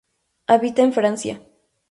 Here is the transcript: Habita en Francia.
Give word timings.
Habita 0.47 0.81
en 0.81 0.93
Francia. 0.93 1.45